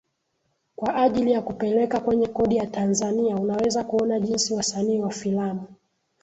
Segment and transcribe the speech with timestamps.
[0.75, 5.67] kwa ajili ya kupeleka kwenye kodi ya Tanzania Unaweza kuona jinsi wasanii wa filamu